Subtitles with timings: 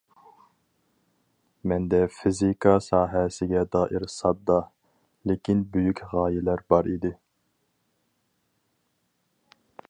[1.71, 4.57] مەندە فىزىكا ساھەسىگە دائىر ساددا،
[5.33, 7.13] لېكىن بۈيۈك غايىلەر بار ئىدى.